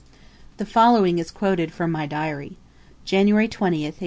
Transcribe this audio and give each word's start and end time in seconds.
The 0.57 0.65
following 0.65 1.19
is 1.19 1.29
quoted 1.29 1.71
from 1.71 1.91
my 1.91 2.07
Diary: 2.07 2.57
January 3.05 3.47
20th, 3.47 3.61
1872. 3.93 3.99